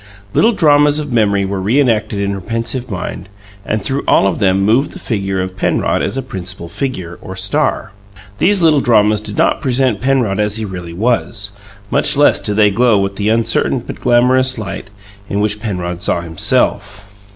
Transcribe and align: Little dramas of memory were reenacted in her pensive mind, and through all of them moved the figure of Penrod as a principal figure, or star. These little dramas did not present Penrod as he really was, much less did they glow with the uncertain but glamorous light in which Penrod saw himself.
Little 0.33 0.51
dramas 0.53 0.97
of 0.97 1.11
memory 1.13 1.45
were 1.45 1.61
reenacted 1.61 2.19
in 2.19 2.31
her 2.31 2.41
pensive 2.41 2.89
mind, 2.89 3.29
and 3.63 3.83
through 3.83 4.03
all 4.07 4.25
of 4.25 4.39
them 4.39 4.61
moved 4.65 4.93
the 4.93 4.97
figure 4.97 5.39
of 5.39 5.55
Penrod 5.55 6.01
as 6.01 6.17
a 6.17 6.23
principal 6.23 6.67
figure, 6.69 7.19
or 7.21 7.35
star. 7.35 7.91
These 8.39 8.63
little 8.63 8.81
dramas 8.81 9.21
did 9.21 9.37
not 9.37 9.61
present 9.61 10.01
Penrod 10.01 10.39
as 10.39 10.55
he 10.55 10.65
really 10.65 10.91
was, 10.95 11.51
much 11.91 12.17
less 12.17 12.41
did 12.41 12.55
they 12.55 12.71
glow 12.71 12.97
with 12.97 13.17
the 13.17 13.29
uncertain 13.29 13.77
but 13.81 13.99
glamorous 13.99 14.57
light 14.57 14.89
in 15.29 15.39
which 15.39 15.59
Penrod 15.59 16.01
saw 16.01 16.21
himself. 16.21 17.07